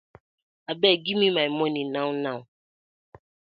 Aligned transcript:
Abeg 0.71 0.97
giv 1.05 1.17
me 1.19 1.27
my 1.37 1.47
money 1.57 1.83
now 1.93 2.09
now. 2.23 2.39